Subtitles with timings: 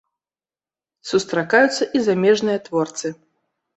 [1.11, 3.07] Сустракаюцца і замежныя творцы.